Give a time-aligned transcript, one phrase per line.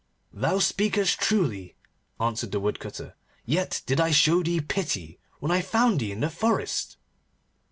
[0.33, 1.75] 'Thou speakest truly,'
[2.19, 3.13] answered the Woodcutter,
[3.45, 6.97] 'yet did I show thee pity when I found thee in the forest.